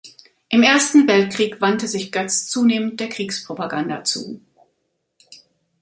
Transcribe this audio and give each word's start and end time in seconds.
Im 0.49 0.63
Ersten 0.63 1.07
Weltkrieg 1.07 1.61
wandte 1.61 1.87
sich 1.87 2.11
Goetz 2.11 2.47
zunehmend 2.47 2.99
der 2.99 3.07
Kriegspropaganda 3.09 4.03
zu. 4.03 4.41